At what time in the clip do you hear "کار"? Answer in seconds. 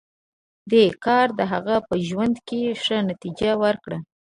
1.05-1.27